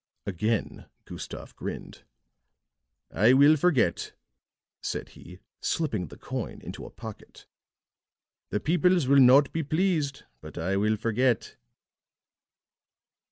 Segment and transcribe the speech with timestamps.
[0.25, 2.05] Again Gustave grinned.
[3.11, 4.13] "I will forget,"
[4.81, 7.45] said he, slipping the coin into a pocket.
[8.49, 11.55] "The peoples will not be pleased, but I will forget."